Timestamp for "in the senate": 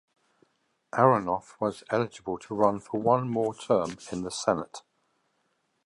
4.11-4.81